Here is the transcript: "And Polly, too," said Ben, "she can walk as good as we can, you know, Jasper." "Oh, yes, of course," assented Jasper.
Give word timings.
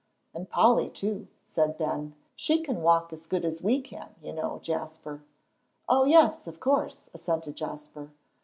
"And 0.33 0.49
Polly, 0.49 0.89
too," 0.89 1.27
said 1.43 1.77
Ben, 1.77 2.15
"she 2.35 2.59
can 2.63 2.81
walk 2.81 3.13
as 3.13 3.27
good 3.27 3.45
as 3.45 3.61
we 3.61 3.79
can, 3.81 4.15
you 4.19 4.33
know, 4.33 4.57
Jasper." 4.63 5.21
"Oh, 5.87 6.05
yes, 6.05 6.47
of 6.47 6.59
course," 6.59 7.11
assented 7.13 7.55
Jasper. 7.55 8.09